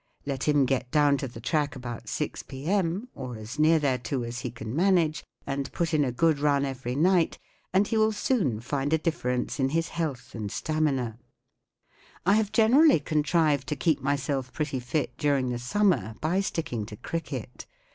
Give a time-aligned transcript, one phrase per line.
[0.25, 4.39] Let him get down to the track about six p.m,, or as near thereto as
[4.39, 7.37] he can tnanage, and put in a good run every night,
[7.71, 11.19] and he will soon find a difference in his health and stamina,
[12.23, 16.95] 1 have generally contrived to keep myself pretty fit during the summer by sticking to
[16.95, 17.67] cricket.